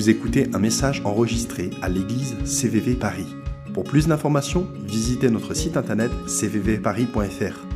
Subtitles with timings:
[0.00, 3.26] vous écoutez un message enregistré à l'église CVV Paris.
[3.74, 7.66] Pour plus d'informations, visitez notre site internet cvvparis.fr.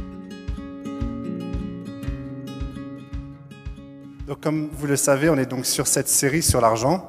[4.26, 7.06] Donc, comme vous le savez, on est donc sur cette série sur l'argent.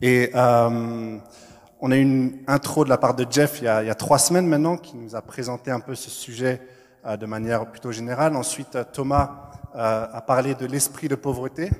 [0.00, 1.18] Et euh,
[1.80, 4.48] on a eu une intro de la part de Jeff il y, a, trois semaines
[4.48, 6.60] maintenant, qui nous a présenté un peu ce sujet
[7.06, 8.34] euh, de manière plutôt générale.
[8.34, 9.42] Ensuite, euh, Thomas
[9.78, 11.70] a parlé de l'esprit de pauvreté.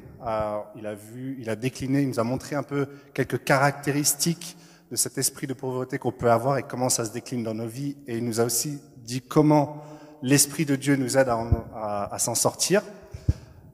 [0.76, 4.56] Il a vu, il a décliné, il nous a montré un peu quelques caractéristiques
[4.90, 7.66] de cet esprit de pauvreté qu'on peut avoir et comment ça se décline dans nos
[7.66, 7.96] vies.
[8.06, 9.82] Et il nous a aussi dit comment
[10.22, 12.82] l'esprit de Dieu nous aide à, s'en sortir.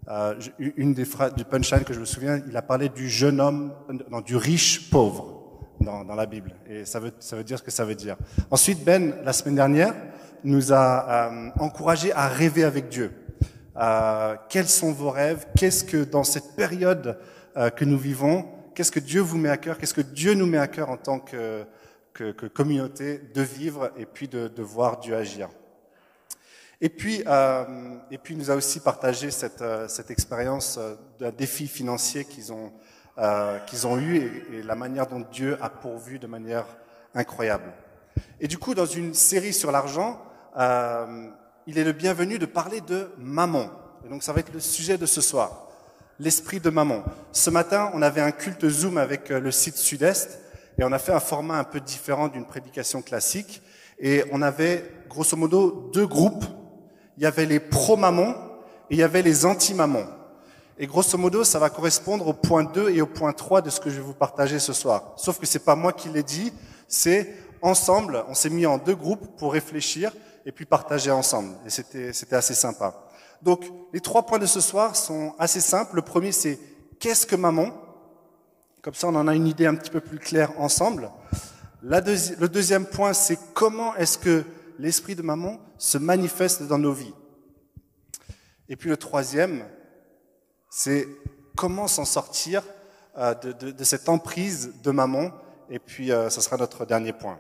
[0.09, 3.41] Euh, une des phrases du punchline que je me souviens, il a parlé du jeune
[3.41, 3.73] homme,
[4.27, 6.55] du riche pauvre dans, dans, la Bible.
[6.69, 8.17] Et ça veut, ça veut dire ce que ça veut dire.
[8.51, 9.95] Ensuite, Ben, la semaine dernière,
[10.45, 13.13] nous a euh, encouragé à rêver avec Dieu.
[13.77, 15.47] Euh, quels sont vos rêves?
[15.57, 17.19] Qu'est-ce que dans cette période
[17.57, 19.79] euh, que nous vivons, qu'est-ce que Dieu vous met à cœur?
[19.79, 21.65] Qu'est-ce que Dieu nous met à cœur en tant que,
[22.13, 25.49] que, que communauté de vivre et puis de, de voir Dieu agir?
[26.85, 27.65] Et puis, euh,
[28.11, 32.25] et puis, il nous a aussi partagé cette, euh, cette expérience euh, d'un défi financier
[32.25, 32.73] qu'ils ont,
[33.19, 36.67] euh, qu'ils ont eu et, et, la manière dont Dieu a pourvu de manière
[37.15, 37.73] incroyable.
[38.41, 40.21] Et du coup, dans une série sur l'argent,
[40.59, 41.29] euh,
[41.67, 43.71] il est le bienvenu de parler de maman.
[44.05, 45.69] Et donc, ça va être le sujet de ce soir,
[46.19, 47.05] l'esprit de maman.
[47.33, 50.41] Ce matin, on avait un culte Zoom avec le site Sud-Est
[50.79, 53.63] et on a fait un format un peu différent d'une prédication classique.
[53.99, 56.45] Et on avait, grosso modo, deux groupes
[57.17, 58.35] il y avait les pro-mamans
[58.91, 60.07] et il y avait les anti-mamans.
[60.79, 63.81] Et grosso modo, ça va correspondre au point 2 et au point 3 de ce
[63.81, 65.13] que je vais vous partager ce soir.
[65.17, 66.53] Sauf que c'est pas moi qui l'ai dit,
[66.89, 70.13] c'est ensemble, on s'est mis en deux groupes pour réfléchir
[70.45, 71.55] et puis partager ensemble.
[71.67, 73.05] Et c'était, assez sympa.
[73.43, 75.97] Donc, les trois points de ce soir sont assez simples.
[75.97, 76.59] Le premier, c'est
[76.99, 77.73] qu'est-ce que maman?
[78.83, 81.11] Comme ça, on en a une idée un petit peu plus claire ensemble.
[81.83, 84.45] Le deuxième point, c'est comment est-ce que
[84.79, 87.15] l'esprit de maman se manifeste dans nos vies?
[88.69, 89.65] Et puis le troisième,
[90.71, 91.07] c'est
[91.57, 92.63] comment s'en sortir
[93.19, 95.31] euh, de, de, de, cette emprise de maman?
[95.69, 97.39] Et puis, euh, ce sera notre dernier point.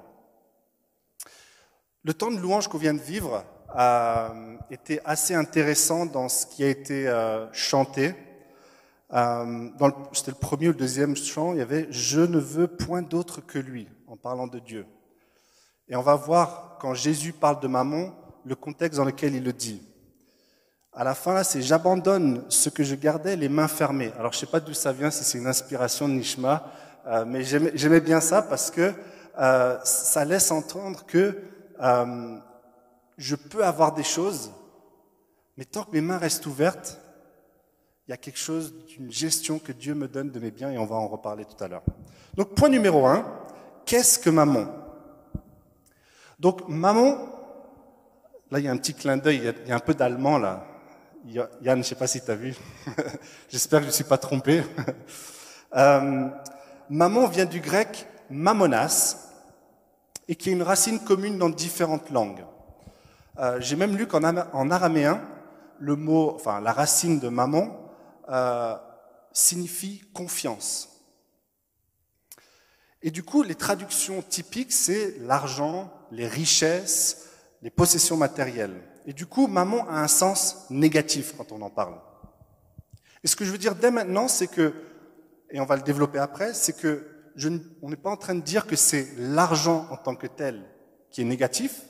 [2.04, 4.34] Le temps de louange qu'on vient de vivre a
[4.72, 8.12] été assez intéressant dans ce qui a été euh, chanté.
[9.12, 9.68] Euh,
[10.12, 13.40] C'était le premier ou le deuxième chant, il y avait «Je ne veux point d'autre
[13.40, 14.84] que lui» en parlant de Dieu.
[15.88, 18.10] Et on va voir, quand Jésus parle de maman,
[18.44, 19.80] le contexte dans lequel il le dit.
[20.92, 24.10] À la fin, là, c'est j'abandonne ce que je gardais les mains fermées.
[24.18, 26.66] Alors, je sais pas d'où ça vient, si c'est une inspiration de Nishma,
[27.06, 28.92] euh, mais j'aimais bien ça parce que
[29.38, 32.38] euh, ça laisse entendre que euh,
[33.18, 34.52] je peux avoir des choses,
[35.56, 36.98] mais tant que mes mains restent ouvertes,
[38.06, 40.78] il y a quelque chose d'une gestion que Dieu me donne de mes biens et
[40.78, 41.84] on va en reparler tout à l'heure.
[42.34, 43.24] Donc, point numéro un,
[43.84, 44.66] qu'est-ce que maman?
[46.38, 47.18] Donc, maman,
[48.50, 50.66] là, il y a un petit clin d'œil, il y a un peu d'allemand, là.
[51.24, 52.54] Yann, je ne sais pas si tu as vu.
[53.48, 54.64] J'espère que je ne suis pas trompé.
[55.76, 56.28] euh,
[56.90, 59.31] maman vient du grec mamonas,
[60.32, 62.42] et qui est une racine commune dans différentes langues.
[63.38, 65.20] Euh, J'ai même lu qu'en en araméen,
[65.78, 67.92] le mot, enfin, la racine de maman
[68.30, 68.74] euh,
[69.34, 70.88] signifie confiance.
[73.02, 77.28] Et du coup, les traductions typiques, c'est l'argent, les richesses,
[77.60, 78.82] les possessions matérielles.
[79.04, 82.00] Et du coup, maman a un sens négatif quand on en parle.
[83.22, 84.72] Et ce que je veux dire dès maintenant, c'est que,
[85.50, 87.48] et on va le développer après, c'est que je,
[87.82, 90.64] on n'est pas en train de dire que c'est l'argent en tant que tel
[91.10, 91.82] qui est négatif,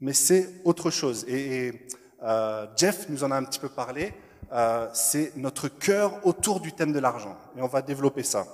[0.00, 1.24] mais c'est autre chose.
[1.28, 1.86] Et, et
[2.22, 4.12] euh, Jeff nous en a un petit peu parlé.
[4.52, 7.36] Euh, c'est notre cœur autour du thème de l'argent.
[7.56, 8.46] Et on va développer ça.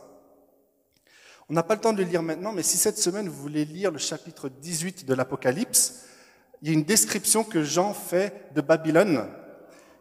[1.48, 3.64] On n'a pas le temps de le lire maintenant, mais si cette semaine vous voulez
[3.64, 6.02] lire le chapitre 18 de l'Apocalypse,
[6.60, 9.28] il y a une description que Jean fait de Babylone,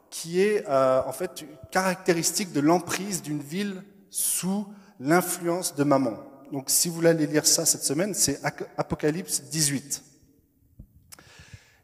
[0.09, 4.65] qui est euh, en fait caractéristique de l'emprise d'une ville sous
[4.99, 6.17] l'influence de Maman.
[6.51, 8.39] Donc si vous voulez aller lire ça cette semaine, c'est
[8.77, 10.03] Apocalypse 18.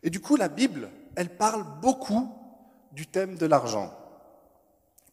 [0.04, 2.34] Et du coup, la Bible, elle parle beaucoup
[2.92, 3.94] du thème de l'argent.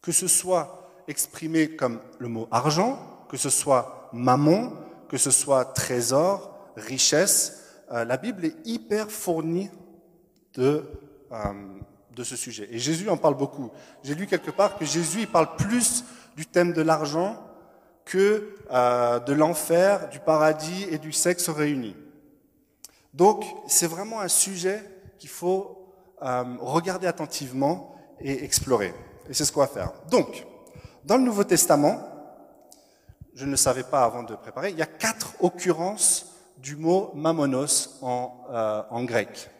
[0.01, 4.73] Que ce soit exprimé comme le mot argent, que ce soit mammon,
[5.07, 9.69] que ce soit trésor, richesse, euh, la Bible est hyper fournie
[10.53, 10.83] de,
[11.31, 11.37] euh,
[12.15, 12.67] de ce sujet.
[12.71, 13.71] Et Jésus en parle beaucoup.
[14.03, 16.03] J'ai lu quelque part que Jésus il parle plus
[16.35, 17.48] du thème de l'argent
[18.09, 21.95] que euh, de l'enfer, du paradis et du sexe réunis.
[23.13, 24.83] Donc, c'est vraiment un sujet
[25.19, 25.87] qu'il faut
[26.23, 28.95] euh, regarder attentivement et explorer.
[29.29, 29.93] Et c'est ce qu'on va faire.
[30.09, 30.47] Donc,
[31.05, 32.01] dans le Nouveau Testament,
[33.35, 37.11] je ne le savais pas avant de préparer, il y a quatre occurrences du mot
[37.13, 39.51] mammonos en, euh, en grec.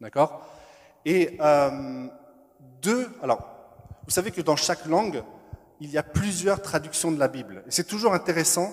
[0.00, 0.46] D'accord?
[1.04, 1.38] Et
[2.80, 3.40] deux, alors,
[4.04, 5.24] vous savez que dans chaque langue,
[5.82, 7.64] il y a plusieurs traductions de la Bible.
[7.66, 8.72] Et c'est toujours intéressant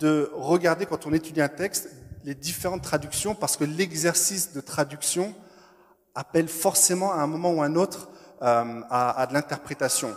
[0.00, 1.88] de regarder quand on étudie un texte
[2.24, 5.32] les différentes traductions parce que l'exercice de traduction
[6.16, 8.10] appelle forcément à un moment ou à un autre
[8.42, 10.10] euh, à, de l'interprétation.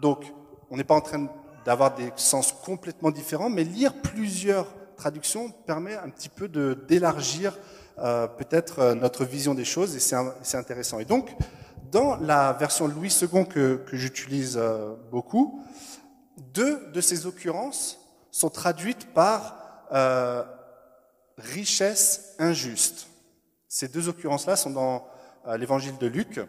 [0.00, 0.24] Donc,
[0.70, 1.28] on n'est pas en train
[1.64, 4.66] d'avoir des sens complètement différents, mais lire plusieurs
[4.96, 7.56] traductions permet un petit peu d'élargir
[7.98, 10.98] euh, peut-être euh, notre vision des choses et c'est intéressant.
[10.98, 11.30] Et donc,
[11.90, 15.62] dans la version Louis II que, que j'utilise euh, beaucoup,
[16.38, 17.98] deux de ces occurrences
[18.30, 19.56] sont traduites par
[19.92, 20.44] euh,
[21.38, 23.08] richesse injuste.
[23.68, 25.06] Ces deux occurrences-là sont dans
[25.46, 26.40] euh, l'évangile de Luc.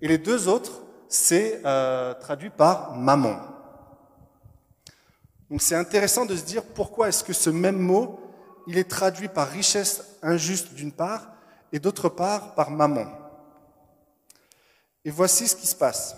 [0.00, 3.40] Et les deux autres, c'est euh, traduit par maman.
[5.50, 8.20] Donc c'est intéressant de se dire pourquoi est-ce que ce même mot,
[8.66, 11.28] il est traduit par richesse injuste d'une part
[11.72, 13.06] et d'autre part par maman.
[15.04, 16.16] Et voici ce qui se passe.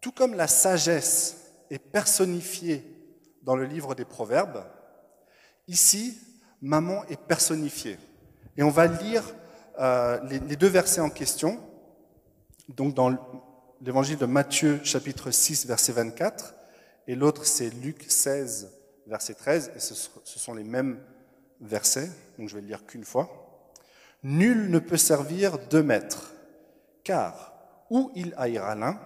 [0.00, 1.36] Tout comme la sagesse
[1.70, 2.84] est personnifiée
[3.42, 4.64] dans le livre des Proverbes,
[5.68, 6.18] ici,
[6.60, 7.98] maman est personnifiée.
[8.56, 9.22] Et on va lire
[9.78, 11.60] euh, les, deux versets en question.
[12.68, 13.16] Donc dans
[13.80, 16.54] l'évangile de Matthieu chapitre 6 verset 24
[17.06, 18.72] et l'autre c'est Luc 16
[19.06, 21.00] verset 13 et ce, ce sont les mêmes
[21.60, 22.10] versets.
[22.38, 23.28] Donc je vais le lire qu'une fois.
[24.24, 26.32] Nul ne peut servir deux maîtres
[27.04, 27.55] car
[27.90, 29.00] ou il haïra l'un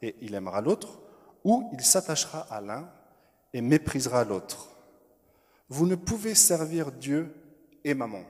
[0.00, 1.00] et il aimera l'autre
[1.44, 2.88] ou il s'attachera à l'un
[3.52, 4.68] et méprisera l'autre.
[5.68, 7.34] Vous ne pouvez servir Dieu
[7.84, 8.22] et maman.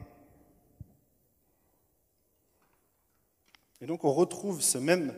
[3.80, 5.12] Et donc on retrouve ce même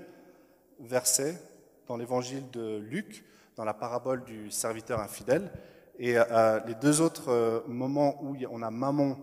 [0.80, 1.40] verset
[1.86, 3.24] dans l'évangile de Luc,
[3.56, 5.50] dans la parabole du serviteur infidèle.
[5.98, 9.18] Et euh, les deux autres euh, moments où on a mammon,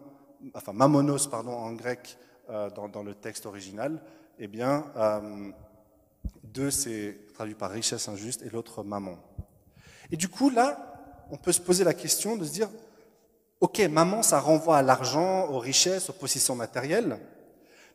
[0.53, 2.17] enfin mammonos pardon, en grec
[2.49, 4.01] euh, dans, le texte original,
[4.43, 5.51] eh bien, euh,
[6.43, 9.19] deux c'est traduit par richesse injuste et l'autre maman.
[10.09, 12.67] Et du coup là, on peut se poser la question de se dire,
[13.59, 17.19] ok, maman, ça renvoie à l'argent, aux richesses, aux possessions matérielles.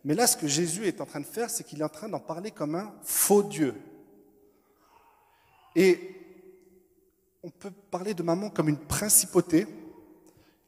[0.05, 2.09] Mais là, ce que Jésus est en train de faire, c'est qu'il est en train
[2.09, 3.75] d'en parler comme un faux Dieu.
[5.75, 5.99] Et
[7.43, 9.67] on peut parler de maman comme une principauté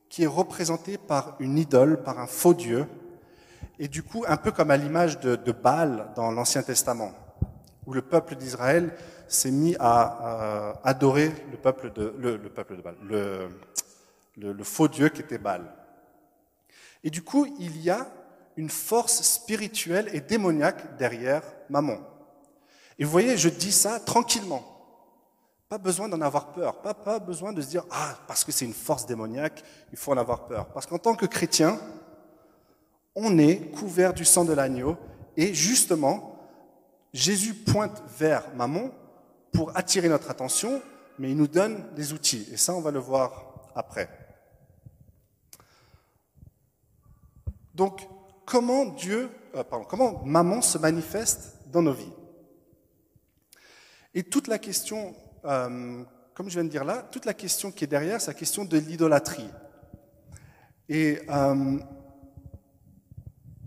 [0.09, 2.85] qui est représentée par une idole, par un faux Dieu,
[3.79, 7.13] et du coup un peu comme à l'image de, de Baal dans l'Ancien Testament,
[7.87, 8.95] où le peuple d'Israël
[9.29, 12.97] s'est mis à, à, adorer le peuple de, le, le Baal,
[14.37, 15.63] le, faux Dieu qui était Baal.
[17.05, 18.07] Et du coup, il y a
[18.57, 21.99] une force spirituelle et démoniaque derrière Maman.
[22.99, 24.65] Et vous voyez, je dis ça tranquillement.
[25.69, 26.81] Pas besoin d'en avoir peur.
[26.81, 30.13] Pas, pas besoin de se dire, ah, parce que c'est une force démoniaque, il faut
[30.13, 30.67] en avoir peur.
[30.73, 31.79] Parce qu'en tant que chrétien,
[33.19, 34.97] on est couvert du sang de l'agneau
[35.37, 36.37] et justement,
[37.13, 38.91] Jésus pointe vers Maman
[39.53, 40.81] pour attirer notre attention,
[41.19, 42.49] mais il nous donne des outils.
[42.53, 44.09] Et ça, on va le voir après.
[47.75, 48.09] Donc,
[48.45, 52.13] comment Dieu, euh, comment maman se manifeste dans nos vies?
[54.15, 56.03] Et toute la question, euh,
[56.35, 58.65] comme je viens de dire là, toute la question qui est derrière, c'est la question
[58.65, 59.49] de l'idolâtrie.
[60.89, 61.79] Et euh,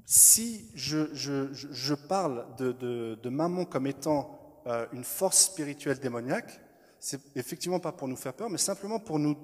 [0.05, 6.59] si je, parle de, de, maman comme étant euh, une force spirituelle démoniaque,
[6.99, 9.35] c'est effectivement pas pour nous faire peur, mais simplement pour nous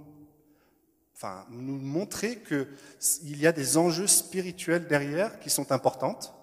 [1.16, 6.34] enfin, nous montrer qu'il y a des enjeux spirituels derrière qui sont importantes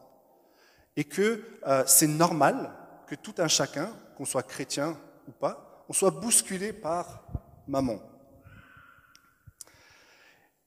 [0.97, 2.73] et que euh, c'est normal
[3.07, 7.25] que tout un chacun, qu'on soit chrétien ou pas, on soit bousculé par
[7.69, 8.01] maman.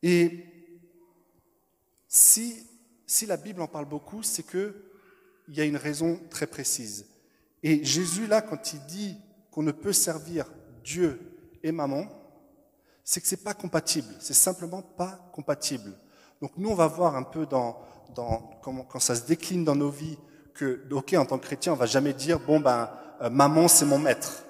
[0.02, 0.46] Et
[2.08, 2.66] si,
[3.08, 4.74] si la Bible en parle beaucoup, c'est qu'il
[5.50, 7.08] y a une raison très précise.
[7.64, 9.18] Et Jésus, là, quand il dit
[9.50, 10.46] qu'on ne peut servir
[10.84, 11.20] Dieu
[11.64, 12.06] et maman,
[13.04, 14.14] c'est que c'est pas compatible.
[14.20, 15.94] C'est simplement pas compatible.
[16.42, 17.80] Donc nous, on va voir un peu dans,
[18.14, 20.18] dans quand ça se décline dans nos vies
[20.54, 22.90] que, ok, en tant que chrétien, on va jamais dire, bon ben,
[23.22, 24.44] euh, maman, c'est mon maître.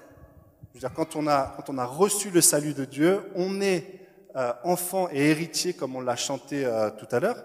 [0.74, 3.60] Je veux dire, quand on a, quand on a reçu le salut de Dieu, on
[3.60, 4.00] est
[4.36, 7.42] euh, enfant et héritier, comme on l'a chanté euh, tout à l'heure.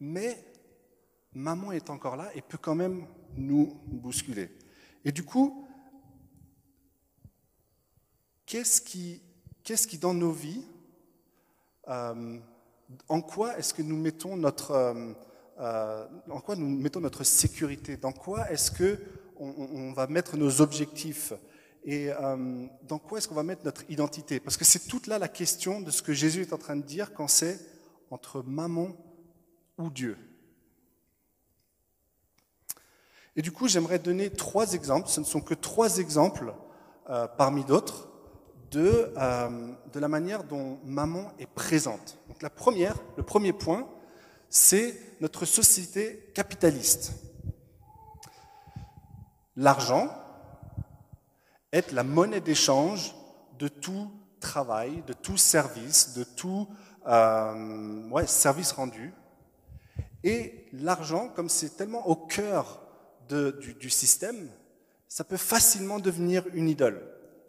[0.00, 0.42] Mais
[1.32, 4.50] maman est encore là et peut quand même nous bousculer.
[5.04, 5.66] Et du coup,
[8.50, 9.22] Qu'est-ce qui,
[9.62, 10.64] qu'est-ce qui dans nos vies,
[11.86, 12.36] euh,
[13.08, 15.12] en quoi est-ce que nous mettons notre, euh,
[15.60, 17.96] euh, en quoi nous mettons notre sécurité?
[17.96, 18.98] Dans quoi est-ce que
[19.36, 21.32] on, on, va mettre nos objectifs?
[21.84, 24.40] Et euh, dans quoi est-ce qu'on va mettre notre identité?
[24.40, 26.82] Parce que c'est toute là la question de ce que Jésus est en train de
[26.82, 27.56] dire quand c'est
[28.10, 28.96] entre maman
[29.80, 30.16] ou Dieu.
[33.36, 36.52] Et du coup, j'aimerais donner trois exemples, ce ne sont que trois exemples
[37.08, 38.08] euh, parmi d'autres,
[38.70, 42.18] de, euh, de la manière dont maman est présente.
[42.28, 43.88] Donc la première, le premier point,
[44.48, 47.12] c'est notre société capitaliste.
[49.56, 50.08] L'argent
[51.72, 53.14] est la monnaie d'échange
[53.58, 54.10] de tout
[54.40, 56.68] travail, de tout service, de tout
[57.06, 59.12] euh, service rendu.
[60.24, 62.80] Et l'argent, comme c'est tellement au cœur
[63.28, 64.50] du, système,
[65.08, 67.00] ça peut facilement devenir une idole,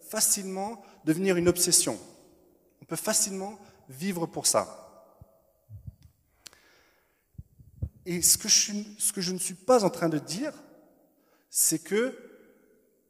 [0.02, 1.98] facilement devenir une obsession.
[2.82, 3.60] On peut facilement
[3.90, 4.78] vivre pour ça.
[8.06, 10.54] Et ce que je, ne suis pas en train de dire,
[11.50, 12.18] c'est que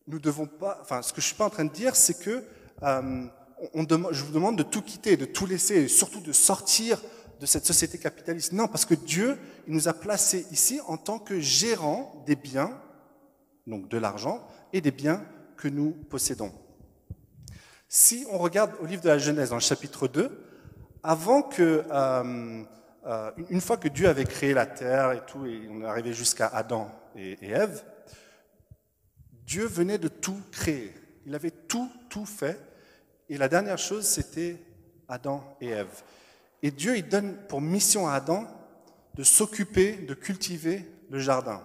[0.07, 0.79] nous devons pas.
[0.81, 2.43] Enfin, ce que je suis pas en train de dire, c'est que
[2.83, 3.27] euh,
[4.11, 7.01] je vous demande de tout quitter, de tout laisser, et surtout de sortir
[7.41, 8.53] de cette société capitaliste.
[8.53, 9.35] Non, parce que Dieu,
[9.67, 12.79] il nous a placés ici en tant que gérants des biens,
[13.65, 15.25] donc de l'argent, et des biens
[15.57, 16.53] que nous possédons.
[17.89, 20.29] Si on regarde au livre de la Genèse, dans le chapitre 2,
[21.01, 22.63] avant que, euh,
[23.07, 26.13] euh, une fois que Dieu avait créé la terre et tout, et on est arrivé
[26.13, 27.83] jusqu'à Adam et, et Ève,
[29.47, 30.93] Dieu venait de tout créer.
[31.25, 32.59] Il avait tout, tout fait.
[33.29, 34.61] Et la dernière chose, c'était
[35.07, 36.03] Adam et Ève.
[36.63, 38.47] Et Dieu, il donne pour mission à Adam
[39.15, 41.61] de s'occuper, de cultiver le jardin.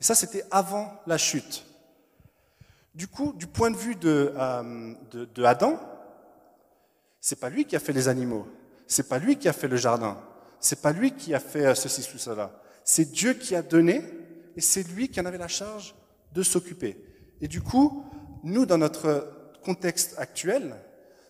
[0.00, 1.64] Et ça, c'était avant la chute.
[2.94, 5.78] Du coup, du point de vue de, euh, de, Adam,
[7.20, 8.46] c'est pas lui qui a fait les animaux,
[8.86, 10.18] c'est pas lui qui a fait le jardin,
[10.60, 12.58] c'est pas lui qui a fait euh, ceci ou cela.
[12.84, 14.02] C'est Dieu qui a donné
[14.56, 15.94] et c'est lui qui en avait la charge
[16.32, 16.96] de s'occuper.
[17.42, 18.04] Et du coup,
[18.42, 19.30] nous, dans notre
[19.62, 20.76] contexte actuel,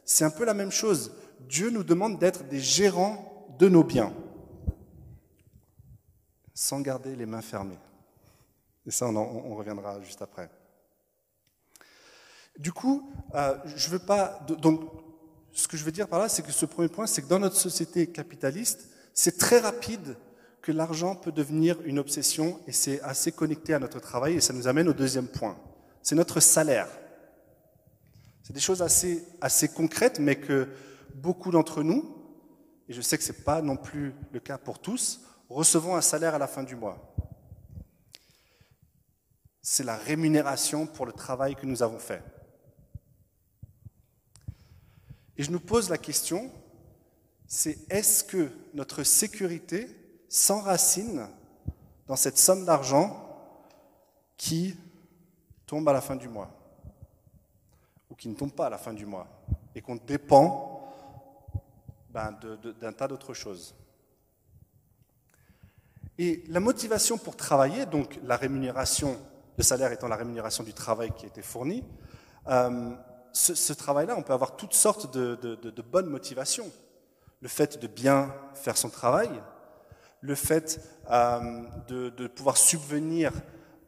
[0.04, 1.12] c'est un peu la même chose.
[1.40, 4.12] Dieu nous demande d'être des gérants de nos biens,
[6.54, 7.78] sans garder les mains fermées.
[8.86, 10.50] Et ça, on, on reviendra juste après.
[12.58, 14.40] Du coup, euh, je veux pas.
[14.48, 14.80] Donc,
[15.52, 17.38] ce que je veux dire par là, c'est que ce premier point, c'est que dans
[17.38, 20.16] notre société capitaliste, c'est très rapide
[20.62, 24.52] que l'argent peut devenir une obsession et c'est assez connecté à notre travail et ça
[24.52, 25.56] nous amène au deuxième point.
[26.02, 26.88] C'est notre salaire.
[28.42, 30.68] C'est des choses assez, assez concrètes, mais que
[31.16, 32.14] beaucoup d'entre nous,
[32.88, 36.00] et je sais que ce n'est pas non plus le cas pour tous, recevons un
[36.00, 37.14] salaire à la fin du mois.
[39.62, 42.22] C'est la rémunération pour le travail que nous avons fait.
[45.36, 46.50] Et je nous pose la question,
[47.46, 49.88] c'est est-ce que notre sécurité
[50.28, 51.28] s'enracine
[52.06, 53.22] dans cette somme d'argent
[54.36, 54.76] qui
[55.66, 56.50] tombe à la fin du mois,
[58.10, 59.26] ou qui ne tombe pas à la fin du mois,
[59.74, 60.75] et qu'on dépend
[62.16, 62.34] ben,
[62.80, 63.74] d'un tas d'autres choses.
[66.16, 69.18] Et la motivation pour travailler, donc la rémunération,
[69.58, 71.84] le salaire étant la rémunération du travail qui a été fourni,
[72.48, 72.94] euh,
[73.34, 76.70] ce, travail-là, on peut avoir toutes sortes de, bonnes motivations.
[77.42, 79.28] Le fait de bien faire son travail,
[80.22, 80.80] le fait
[81.10, 83.30] euh, de, pouvoir subvenir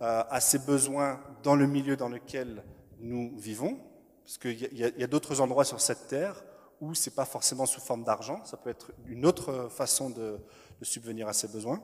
[0.02, 2.62] euh, à ses besoins dans le milieu dans lequel
[3.00, 3.80] nous vivons,
[4.26, 6.44] parce qu'il y a d'autres endroits sur cette terre
[6.80, 10.38] où c'est pas forcément sous forme d'argent, ça peut être une autre façon de,
[10.82, 11.82] subvenir à ses besoins.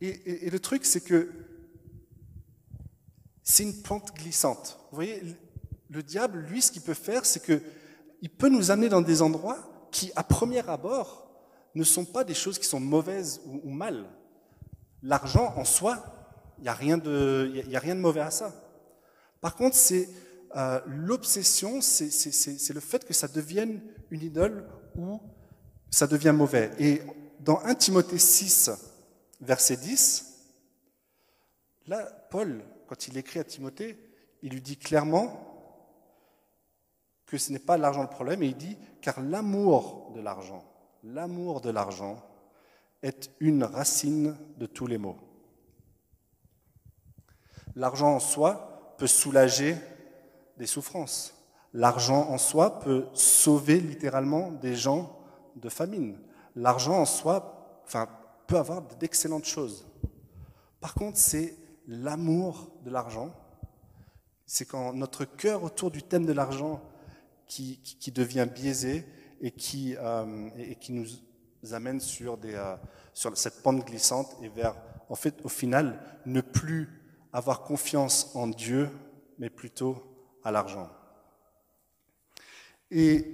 [0.00, 1.30] Et, le truc, c'est que
[3.42, 4.78] c'est une pente glissante.
[4.90, 5.22] Vous voyez,
[5.88, 7.62] le diable, lui, ce qu'il peut faire, c'est que
[8.20, 11.28] il peut nous amener dans des endroits qui, à premier abord,
[11.74, 14.06] ne sont pas des choses qui sont mauvaises ou, ou mal.
[15.02, 16.04] L'argent en soi,
[16.58, 18.52] il n'y a, y a rien de mauvais à ça.
[19.40, 20.08] Par contre, c'est
[20.56, 23.80] euh, l'obsession, c'est le fait que ça devienne
[24.10, 25.20] une idole ou
[25.90, 26.70] ça devient mauvais.
[26.78, 27.02] Et
[27.40, 28.70] dans 1 Timothée 6,
[29.40, 30.38] verset 10,
[31.86, 33.96] là, Paul, quand il écrit à Timothée,
[34.42, 35.48] il lui dit clairement
[37.26, 40.68] que ce n'est pas l'argent le problème, et il dit, car l'amour de l'argent
[41.04, 42.22] l'amour de l'argent
[43.02, 45.18] est une racine de tous les maux.
[47.74, 49.76] L'argent en soi peut soulager
[50.58, 51.34] des souffrances.
[51.72, 55.18] L'argent en soi peut sauver littéralement des gens
[55.56, 56.18] de famine.
[56.54, 58.08] L'argent en soi enfin,
[58.46, 59.86] peut avoir d'excellentes choses.
[60.80, 61.56] Par contre, c'est
[61.86, 63.32] l'amour de l'argent.
[64.46, 66.82] C'est quand notre cœur autour du thème de l'argent
[67.46, 67.80] qui,
[68.14, 69.06] devient biaisé
[69.40, 71.06] et qui, euh, et qui nous
[71.72, 72.76] amène sur, des, euh,
[73.12, 74.74] sur cette pente glissante et vers,
[75.08, 76.88] en fait, au final, ne plus
[77.32, 78.90] avoir confiance en Dieu
[79.38, 80.02] mais plutôt
[80.44, 80.88] à l'argent.
[82.90, 83.26] Et,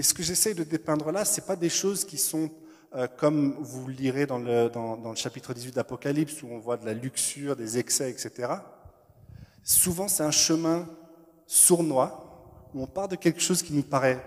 [0.00, 2.50] ce que j'essaie de dépeindre là, ce pas des choses qui sont
[2.94, 4.70] euh, comme vous le lirez dans le,
[5.14, 8.52] chapitre 18 d'Apocalypse, où on voit de la luxure, des excès, etc.
[9.62, 10.88] Souvent, c'est un chemin
[11.46, 14.24] sournois, où on part de quelque chose qui nous paraît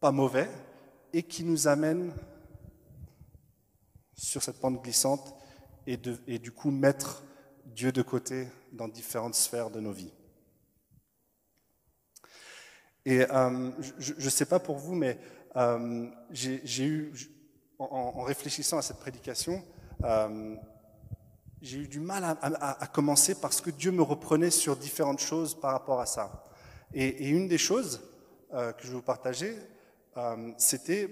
[0.00, 0.50] pas mauvais,
[1.12, 2.12] et qui nous amène
[4.14, 5.34] sur cette pente glissante,
[5.86, 7.24] et du coup mettre
[7.64, 10.12] Dieu de côté dans différentes sphères de nos vies.
[13.04, 15.18] Et euh, je ne sais pas pour vous, mais
[15.56, 17.12] euh, j'ai eu,
[17.78, 19.62] en, réfléchissant à cette prédication,
[20.04, 20.54] euh,
[21.60, 25.72] j'ai eu du mal à, commencer parce que Dieu me reprenait sur différentes choses par
[25.72, 26.44] rapport à ça.
[26.92, 28.00] Et, une des choses
[28.50, 29.56] que je vais vous partager,
[30.58, 31.08] c'était,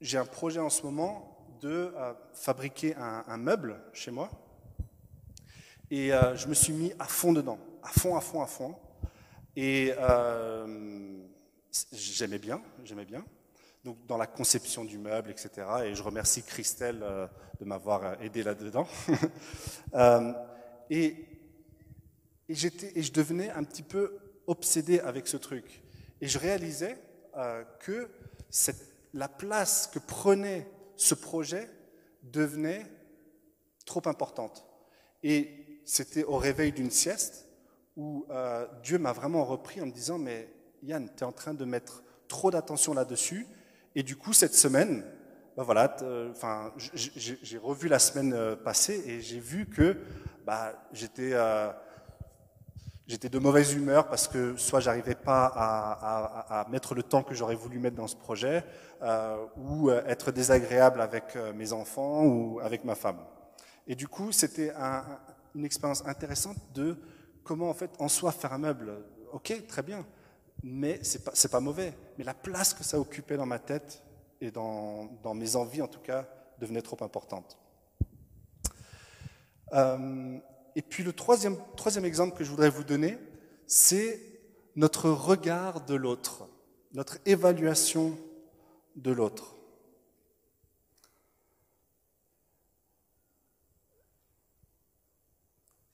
[0.00, 1.92] j'ai un projet en ce moment de
[2.32, 4.30] fabriquer un, un, meuble chez moi.
[5.90, 8.74] Et je me suis mis à fond dedans, à fond, à fond, à fond.
[9.56, 11.18] Et euh,
[11.92, 13.24] j'aimais bien, j'aimais bien.
[13.84, 15.66] Donc dans la conception du meuble, etc.
[15.84, 17.26] Et je remercie Christelle euh,
[17.60, 18.86] de m'avoir aidé là-dedans.
[19.94, 20.32] euh,
[20.90, 21.16] et,
[22.48, 25.82] et, et je devenais un petit peu obsédé avec ce truc.
[26.20, 26.98] Et je réalisais
[27.36, 28.10] euh, que
[29.14, 31.68] la place que prenait ce projet
[32.22, 32.86] devenait
[33.86, 34.66] trop importante.
[35.22, 37.46] Et c'était au réveil d'une sieste
[37.96, 40.48] où euh, Dieu m'a vraiment repris en me disant, mais
[40.82, 43.46] Yann, tu es en train de mettre trop d'attention là-dessus.
[43.94, 45.04] Et du coup, cette semaine,
[45.56, 45.94] ben voilà,
[46.30, 49.98] enfin, j'ai revu la semaine euh, passée et j'ai vu que
[50.46, 51.70] bah, j'étais euh,
[53.06, 57.56] j'étais de mauvaise humeur parce que soit j'arrivais pas à, mettre le temps que j'aurais
[57.56, 58.64] voulu mettre dans ce projet,
[59.02, 63.18] euh, ou être désagréable avec mes enfants ou avec ma femme.
[63.88, 65.04] Et du coup, c'était un,
[65.56, 66.96] une expérience intéressante de
[67.50, 68.92] comment en fait en soi faire un meuble,
[69.32, 70.06] ok, très bien,
[70.62, 71.94] mais c'est pas, pas mauvais.
[72.16, 74.04] Mais la place que ça occupait dans ma tête
[74.40, 76.28] et dans, mes envies en tout cas
[76.60, 77.58] devenait trop importante.
[79.72, 80.38] Euh,
[80.76, 83.18] et puis le troisième, troisième exemple que je voudrais vous donner,
[83.66, 84.20] c'est
[84.76, 86.48] notre regard de l'autre,
[86.92, 88.16] notre évaluation
[88.94, 89.56] de l'autre.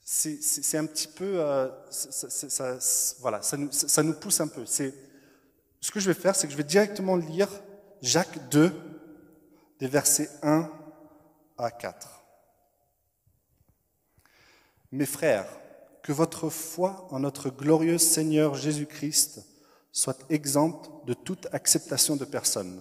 [0.08, 2.78] C'est un petit peu, euh, ça,
[3.18, 4.64] voilà, ça nous, ça nous, pousse un peu.
[4.64, 4.94] C'est
[5.80, 7.48] ce que je vais faire, c'est que je vais directement lire
[8.02, 8.72] Jacques 2,
[9.80, 10.70] des versets 1
[11.58, 12.24] à 4.
[14.92, 15.48] Mes frères,
[16.04, 19.44] que votre foi en notre glorieux Seigneur Jésus-Christ
[19.90, 22.80] soit exempte de toute acceptation de personne.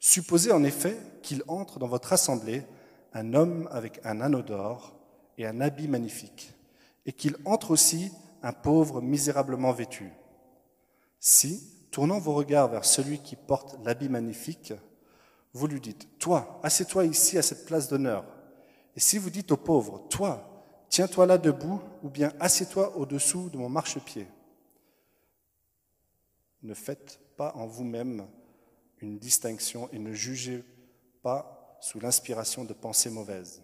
[0.00, 2.64] Supposez en effet qu'il entre dans votre assemblée
[3.14, 5.01] un homme avec un anneau d'or
[5.46, 6.54] un habit magnifique,
[7.06, 10.12] et qu'il entre aussi un pauvre misérablement vêtu.
[11.20, 14.72] Si, tournant vos regards vers celui qui porte l'habit magnifique,
[15.52, 18.24] vous lui dites, Toi, assieds-toi ici à cette place d'honneur.
[18.96, 23.58] Et si vous dites au pauvre, Toi, tiens-toi là debout, ou bien assieds-toi au-dessous de
[23.58, 24.26] mon marchepied,
[26.62, 28.26] ne faites pas en vous-même
[29.00, 30.64] une distinction et ne jugez
[31.22, 33.61] pas sous l'inspiration de pensées mauvaises.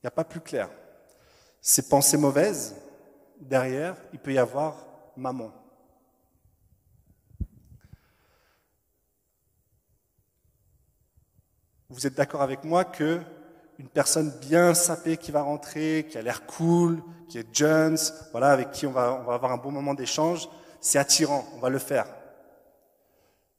[0.00, 0.70] Il n'y a pas plus clair.
[1.60, 2.74] Ces pensées mauvaises,
[3.38, 5.52] derrière, il peut y avoir maman.
[11.90, 13.20] Vous êtes d'accord avec moi que
[13.78, 17.98] une personne bien sapée qui va rentrer, qui a l'air cool, qui est Jones,
[18.30, 20.48] voilà, avec qui on va, on va avoir un bon moment d'échange,
[20.80, 22.06] c'est attirant, on va le faire.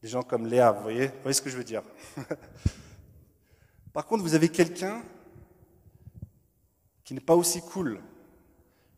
[0.02, 1.84] Des gens comme Léa, vous voyez, vous voyez ce que je veux dire.
[3.94, 5.04] Par contre, vous avez quelqu'un
[7.04, 8.00] qui n'est pas aussi cool,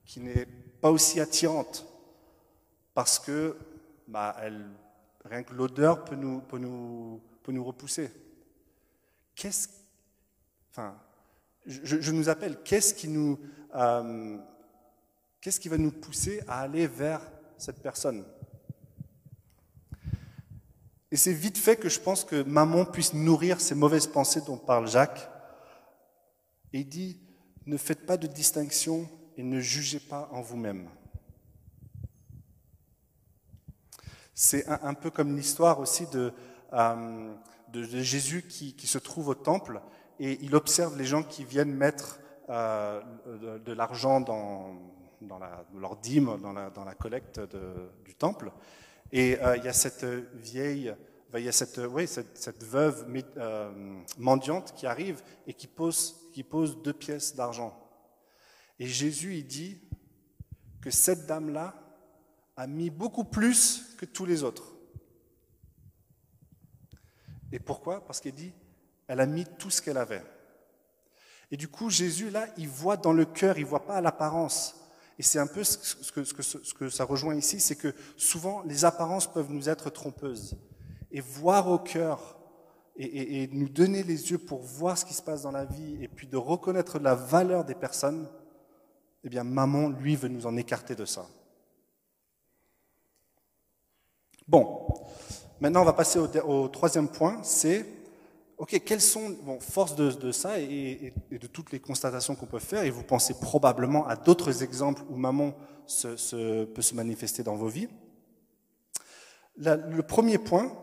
[0.06, 0.46] qui n'est
[0.82, 1.86] pas aussi attirante,
[2.94, 3.58] parce que
[4.08, 4.36] bah,
[5.26, 8.12] rien que l'odeur peut nous, peut, nous, peut nous repousser.
[9.36, 9.70] Qu'est-ce,
[10.72, 10.96] enfin,
[11.66, 13.40] je, je, nous appelle, qu'est-ce qui nous,
[13.76, 14.38] euh,
[15.42, 17.22] qu'est-ce qui va nous pousser à aller vers
[17.58, 18.26] cette personne?
[21.12, 24.58] Et c'est vite fait que je pense que maman puisse nourrir ces mauvaises pensées dont
[24.58, 25.30] parle Jacques.
[26.74, 27.20] Et il dit,
[27.66, 30.90] ne faites pas de distinction et ne jugez pas en vous-même.
[34.36, 36.34] C'est un, peu comme l'histoire aussi de,
[36.74, 37.34] euh,
[37.72, 39.80] de, Jésus qui, qui, se trouve au temple
[40.20, 43.00] et il observe les gens qui viennent mettre euh,
[43.60, 44.76] de, l'argent dans,
[45.22, 45.40] dans,
[45.78, 47.40] leur dîme, dans la, dans la collecte
[48.04, 48.52] du temple.
[49.12, 50.96] Et euh, il y a cette vieille,
[51.36, 53.06] il y a cette, oui, cette, cette veuve
[54.18, 57.80] mendiante qui arrive et qui pose qui pose deux pièces d'argent.
[58.80, 59.80] Et Jésus, il dit
[60.82, 61.74] que cette dame-là
[62.58, 64.74] a mis beaucoup plus que tous les autres.
[67.52, 68.06] Et pourquoi?
[68.06, 68.54] Parce qu'il dit,
[69.08, 70.24] elle a mis tout ce qu'elle avait.
[71.52, 74.76] Et du coup, Jésus, là, il voit dans le cœur, il voit pas à l'apparence.
[75.20, 75.78] Et c'est un peu ce
[76.12, 79.70] que, ce, que, ce que, ça rejoint ici, c'est que souvent, les apparences peuvent nous
[79.70, 80.58] être trompeuses.
[81.12, 82.40] Et voir au cœur,
[82.96, 85.66] et, et, et, nous donner les yeux pour voir ce qui se passe dans la
[85.66, 88.28] vie, et puis de reconnaître la valeur des personnes,
[89.24, 91.26] eh bien, maman, lui, veut nous en écarter de ça.
[94.48, 94.88] Bon,
[95.60, 97.86] maintenant, on va passer au, troisième point, c'est
[98.58, 102.84] ok, quelles sont, bon, force de, ça et, de toutes les constatations qu'on peut faire,
[102.84, 105.56] et vous pensez probablement à d'autres exemples où maman
[105.88, 107.88] se, peut se manifester dans vos vies.
[109.56, 110.78] le premier point,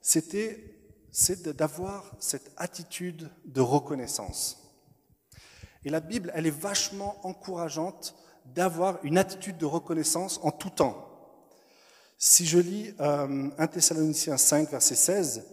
[0.00, 0.77] c'était
[1.18, 4.72] c'est d'avoir cette attitude de reconnaissance.
[5.84, 8.14] Et la Bible, elle est vachement encourageante
[8.54, 11.08] d'avoir une attitude de reconnaissance en tout temps.
[12.18, 15.44] Si je lis euh, 1 Thessaloniciens 5, verset 16,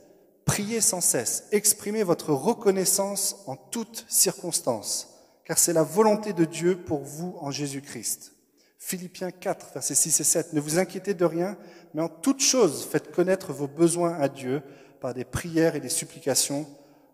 [0.46, 5.10] Priez sans cesse, exprimez votre reconnaissance en toutes circonstances,
[5.46, 8.34] car c'est la volonté de Dieu pour vous en Jésus-Christ.
[8.78, 10.54] Philippiens 4, versets 6 et 7.
[10.54, 11.58] Ne vous inquiétez de rien,
[11.96, 14.62] mais en toutes choses faites connaître vos besoins à Dieu
[15.00, 16.68] par des prières et des supplications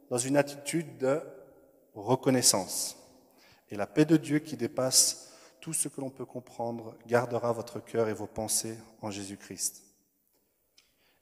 [0.09, 1.21] dans une attitude de
[1.93, 2.97] reconnaissance.
[3.69, 7.79] Et la paix de Dieu qui dépasse tout ce que l'on peut comprendre gardera votre
[7.79, 9.83] cœur et vos pensées en Jésus-Christ.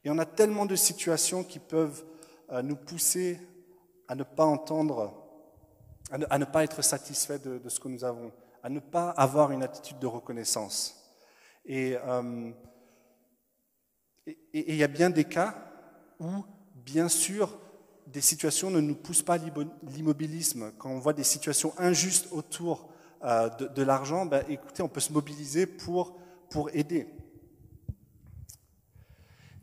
[0.03, 2.05] Et on a tellement de situations qui peuvent
[2.51, 3.39] euh, nous pousser
[4.07, 5.13] à ne pas entendre,
[6.09, 8.31] à ne, pas être satisfait de, ce que nous avons,
[8.63, 10.95] à ne pas avoir une attitude de reconnaissance.
[11.65, 12.51] Et euh,
[14.53, 15.68] il y a bien des cas
[16.19, 17.57] où, bien sûr,
[18.07, 19.37] des situations ne nous poussent pas
[19.83, 20.71] l'immobilisme.
[20.77, 22.89] Quand on voit des situations injustes autour
[23.23, 26.15] euh, de, de l'argent, ben, écoutez, on peut se mobiliser pour,
[26.49, 27.07] pour aider.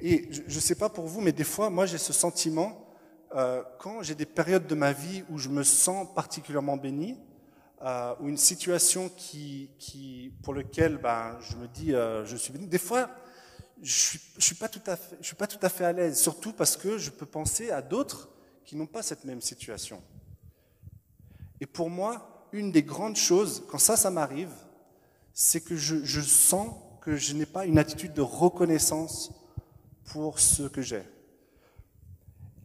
[0.00, 2.86] Et je ne sais pas pour vous, mais des fois, moi, j'ai ce sentiment,
[3.34, 7.18] euh, quand j'ai des périodes de ma vie où je me sens particulièrement béni,
[7.82, 12.52] euh, ou une situation qui, qui, pour laquelle ben, je me dis euh, je suis
[12.52, 13.10] béni, des fois,
[13.82, 16.52] je ne suis, pas tout à fait, suis pas tout à fait à l'aise, surtout
[16.52, 18.28] parce que je peux penser à d'autres
[18.64, 20.02] qui n'ont pas cette même situation.
[21.60, 24.52] Et pour moi, une des grandes choses, quand ça, ça m'arrive,
[25.32, 29.30] c'est que je, je sens que je n'ai pas une attitude de reconnaissance
[30.06, 31.02] pour ce que j'ai.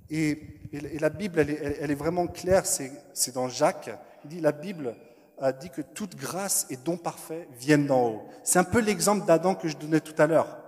[0.09, 3.89] Et, et, la Bible, elle est, elle est vraiment claire, c'est dans Jacques,
[4.23, 4.95] il dit, la Bible
[5.39, 8.29] a dit que toute grâce et don parfait viennent d'en haut.
[8.43, 10.60] C'est un peu l'exemple d'Adam que je donnais tout à l'heure.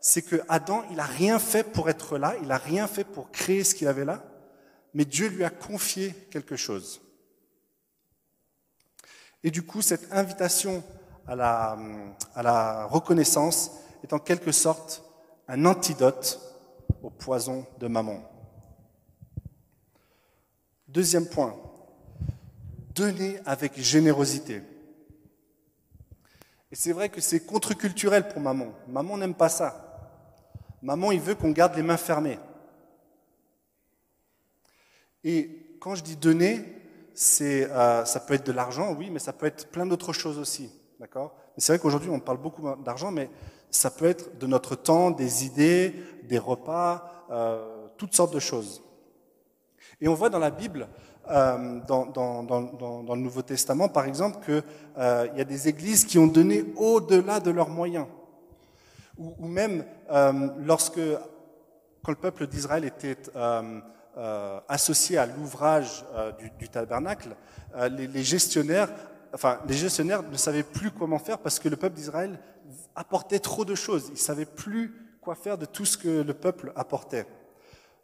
[0.00, 3.30] C'est que Adam, il a rien fait pour être là, il a rien fait pour
[3.30, 4.22] créer ce qu'il avait là,
[4.94, 7.00] mais Dieu lui a confié quelque chose.
[9.42, 10.82] Et du coup, cette invitation
[11.26, 11.78] à la,
[12.34, 15.04] à la reconnaissance est en quelque sorte
[15.46, 16.40] un antidote
[17.02, 18.22] au poison de maman.
[20.88, 21.54] Deuxième point,
[22.94, 24.62] donner avec générosité.
[26.70, 28.72] Et c'est vrai que c'est contre-culturel pour maman.
[28.88, 29.87] Maman n'aime pas ça.
[30.82, 32.38] Maman, il veut qu'on garde les mains fermées.
[35.24, 36.64] Et quand je dis donner,
[37.40, 40.70] euh, ça peut être de l'argent, oui, mais ça peut être plein d'autres choses aussi.
[41.00, 41.34] D'accord?
[41.56, 43.28] C'est vrai qu'aujourd'hui, on parle beaucoup d'argent, mais
[43.70, 48.82] ça peut être de notre temps, des idées, des repas, euh, toutes sortes de choses.
[50.00, 50.88] Et on voit dans la Bible,
[51.28, 56.64] euh, dans, le Nouveau Testament, par exemple, qu'il y a des églises qui ont donné
[56.76, 58.06] au-delà de leurs moyens.
[59.18, 61.00] Ou, ou même euh, lorsque,
[62.02, 63.80] quand le peuple d'Israël était euh,
[64.16, 66.04] euh, associé à l'ouvrage
[66.38, 67.36] du, du, tabernacle,
[67.90, 68.88] les, les gestionnaires
[69.32, 72.38] enfin, les gestionnaires ne savaient plus comment faire parce que le peuple d'Israël
[72.94, 74.08] apportait trop de choses.
[74.10, 77.26] Ils savaient plus quoi faire de tout ce que le peuple apportait.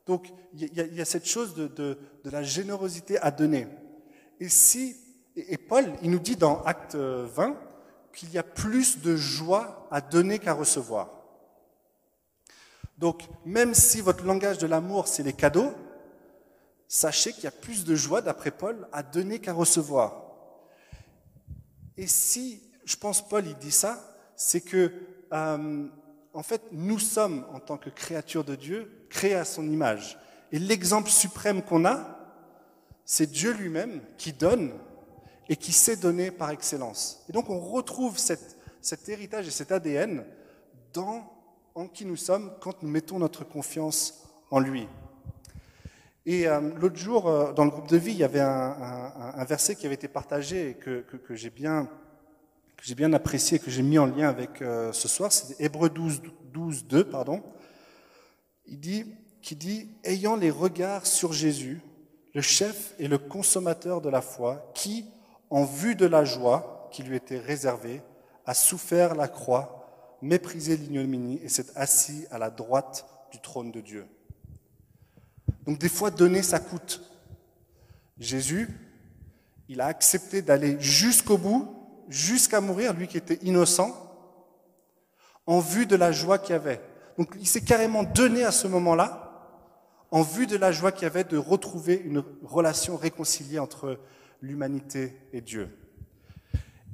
[0.06, 3.66] Donc, il y, a cette chose de, la générosité à donner.
[4.38, 4.96] Et si,
[5.34, 7.56] et Paul, il nous dit dans Acte 20
[8.14, 11.10] qu'il y a plus de joie à donner qu'à recevoir.
[12.96, 15.72] Donc, même si votre langage de l'amour, c'est les cadeaux,
[16.86, 20.22] sachez qu'il y a plus de joie, d'après Paul, à donner qu'à recevoir.
[21.96, 23.98] Et si, je pense Paul, il dit ça,
[24.36, 24.92] c'est que,
[25.32, 25.88] euh,
[26.32, 30.18] en fait, nous sommes, en tant que créatures de Dieu, créés à son image.
[30.52, 32.18] Et l'exemple suprême qu'on a,
[33.04, 34.72] c'est Dieu lui-même qui donne
[35.48, 37.24] et qui sait donner par excellence.
[37.28, 40.24] Et donc on retrouve cet héritage et cet ADN
[41.74, 44.86] en qui nous sommes quand nous mettons notre confiance en lui.
[46.26, 49.74] Et euh, l'autre jour, euh, dans le groupe de vie, il y avait un, verset
[49.74, 51.88] qui avait été partagé et que, j'ai bien,
[52.96, 55.32] bien apprécié, que j'ai mis en lien avec euh, ce soir.
[55.32, 57.42] C'est Hébreu 12, 12, 2, pardon.
[58.66, 59.04] Il dit,
[59.42, 61.82] qui dit, ayant les regards sur Jésus,
[62.34, 65.04] le chef et le consommateur de la foi, qui,
[65.54, 68.02] en vue de la joie qui lui était réservée,
[68.44, 73.80] a souffert la croix, méprisé l'ignominie et s'est assis à la droite du trône de
[73.80, 74.04] Dieu.
[75.64, 77.08] Donc des fois, donner, ça coûte.
[78.18, 78.68] Jésus,
[79.68, 81.72] il a accepté d'aller jusqu'au bout,
[82.08, 83.94] jusqu'à mourir, lui qui était innocent,
[85.46, 86.80] en vue de la joie qu'il avait.
[87.16, 89.30] Donc il s'est carrément donné à ce moment-là,
[90.10, 94.00] en vue de la joie qu'il avait de retrouver une relation réconciliée entre
[94.44, 95.68] l'humanité et Dieu.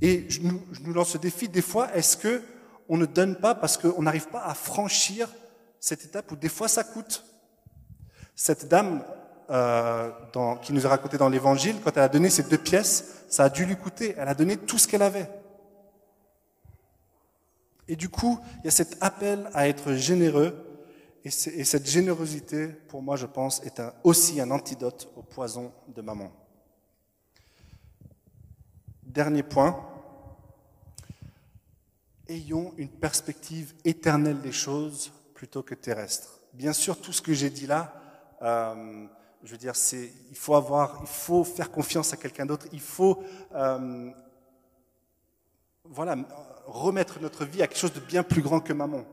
[0.00, 2.42] Et je nous, je nous lance ce défi, des fois, est-ce que
[2.88, 5.28] on ne donne pas parce qu'on n'arrive pas à franchir
[5.78, 7.24] cette étape où des fois ça coûte?
[8.34, 9.04] Cette dame
[9.50, 13.24] euh, dans, qui nous a raconté dans l'Évangile, quand elle a donné ces deux pièces,
[13.28, 14.14] ça a dû lui coûter.
[14.16, 15.28] Elle a donné tout ce qu'elle avait.
[17.86, 20.54] Et du coup, il y a cet appel à être généreux.
[21.24, 25.72] Et, et cette générosité, pour moi, je pense, est un, aussi un antidote au poison
[25.94, 26.32] de maman.
[29.10, 29.76] Dernier point.
[32.28, 36.38] Ayons une perspective éternelle des choses plutôt que terrestre.
[36.52, 37.92] Bien sûr, tout ce que j'ai dit là,
[38.40, 39.06] euh,
[39.42, 42.68] je veux dire, c'est, il faut avoir, il faut faire confiance à quelqu'un d'autre.
[42.72, 43.20] Il faut,
[43.52, 44.12] euh,
[45.86, 46.14] voilà,
[46.66, 49.04] remettre notre vie à quelque chose de bien plus grand que maman.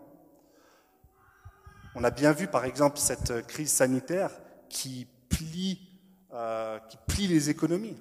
[1.95, 4.29] On a bien vu, par exemple, cette crise sanitaire
[4.69, 5.89] qui plie,
[6.33, 7.97] euh, qui plie les économies.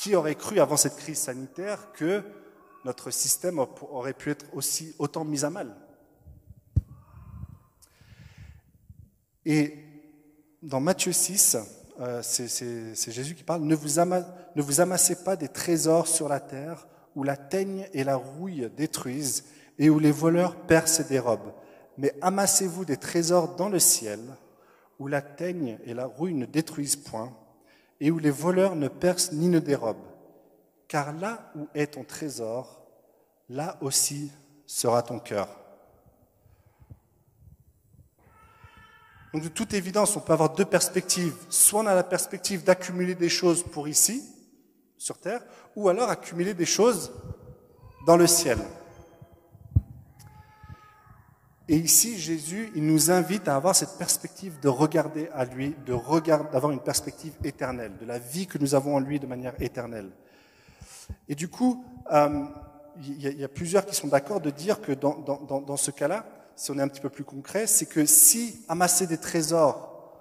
[0.00, 2.22] Qui aurait cru avant cette crise sanitaire que
[2.86, 5.76] notre système aurait pu être aussi autant mis à mal.
[9.44, 9.76] Et
[10.62, 11.58] dans Matthieu 6,
[12.00, 17.22] euh, c'est Jésus qui parle, ne vous, amassez pas des trésors sur la terre où
[17.22, 19.44] la teigne et la rouille détruisent
[19.78, 21.52] et où les voleurs percent et dérobent,
[21.98, 24.20] mais amassez-vous des trésors dans le ciel
[24.98, 27.36] où la teigne et la rouille ne détruisent point
[28.00, 30.06] et où les voleurs ne percent ni ne dérobent.
[30.88, 32.82] Car là où est ton trésor,
[33.48, 34.32] là aussi
[34.66, 35.48] sera ton cœur.
[39.32, 41.34] Donc de toute évidence, on peut avoir deux perspectives.
[41.48, 44.24] Soit on a la perspective d'accumuler des choses pour ici,
[44.98, 45.42] sur Terre,
[45.76, 47.12] ou alors accumuler des choses
[48.06, 48.58] dans le ciel.
[51.72, 55.92] Et ici, Jésus, il nous invite à avoir cette perspective de regarder à lui, de
[55.92, 59.54] regarder, d'avoir une perspective éternelle, de la vie que nous avons en lui de manière
[59.62, 60.10] éternelle.
[61.28, 62.44] Et du coup, euh,
[63.00, 66.72] il y, a plusieurs qui sont d'accord de dire que dans, dans ce cas-là, si
[66.72, 70.12] on est un petit peu plus concret, c'est que si amasser des trésors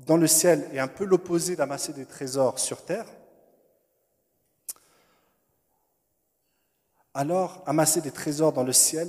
[0.00, 3.06] dans le ciel est un peu l'opposé d'amasser des trésors sur terre,
[7.14, 9.08] alors amasser des trésors dans le ciel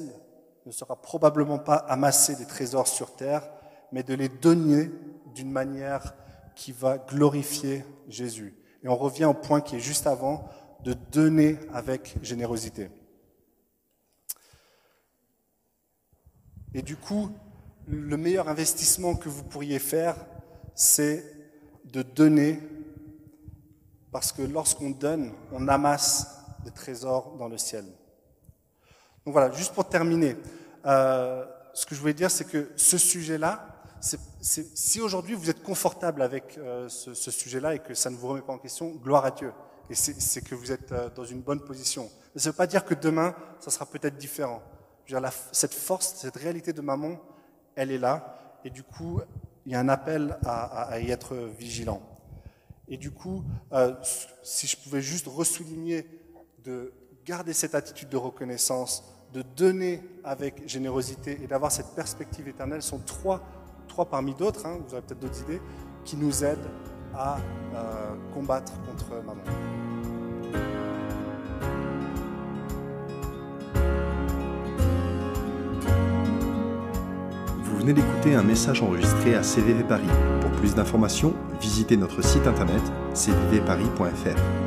[0.65, 3.47] ne sera probablement pas amasser des trésors sur terre,
[3.91, 4.91] mais de les donner
[5.33, 6.15] d'une manière
[6.55, 8.55] qui va glorifier Jésus.
[8.83, 10.47] Et on revient au point qui est juste avant,
[10.83, 12.89] de donner avec générosité.
[16.73, 17.31] Et du coup,
[17.87, 20.15] le meilleur investissement que vous pourriez faire,
[20.73, 21.23] c'est
[21.85, 22.59] de donner,
[24.11, 26.27] parce que lorsqu'on donne, on amasse
[26.63, 27.85] des trésors dans le ciel.
[29.25, 30.37] Donc voilà, juste pour terminer,
[30.85, 33.67] euh, ce que je voulais dire, c'est que ce sujet-là,
[33.99, 38.41] si aujourd'hui vous êtes confortable avec euh, ce, sujet-là et que ça ne vous remet
[38.41, 39.51] pas en question, gloire à Dieu.
[39.89, 42.09] Et c'est que vous êtes euh, dans une bonne position.
[42.33, 44.61] Mais ça ne veut pas dire que demain, ça sera peut-être différent
[45.51, 47.19] cette force, cette réalité de maman,
[47.75, 48.59] elle est là.
[48.63, 49.21] Et du coup,
[49.65, 52.01] il y a un appel à, y être vigilant.
[52.87, 53.43] Et du coup,
[54.41, 56.07] si je pouvais juste ressouligner
[56.63, 56.91] de
[57.23, 62.99] garder cette attitude de reconnaissance, de donner avec générosité et d'avoir cette perspective éternelle, sont
[62.99, 63.41] trois,
[63.87, 65.61] trois parmi d'autres, hein, vous aurez peut-être d'autres idées,
[66.05, 66.69] qui nous aident
[67.13, 67.37] à
[67.75, 69.43] euh, combattre contre maman.
[77.85, 80.07] venez d'écouter un message enregistré à CVV Paris.
[80.41, 82.81] Pour plus d'informations, visitez notre site internet
[83.13, 84.64] cvvparis.fr.